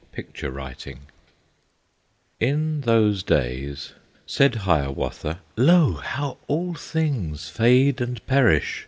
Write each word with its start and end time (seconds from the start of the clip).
XIV 0.07 0.11
Picture 0.13 0.49
Writing 0.51 0.99
In 2.39 2.81
those 2.85 3.21
days 3.21 3.93
said 4.25 4.55
Hiawatha, 4.65 5.41
"Lo! 5.55 5.93
how 5.93 6.39
all 6.47 6.73
things 6.73 7.49
fade 7.49 8.01
and 8.01 8.25
perish! 8.25 8.79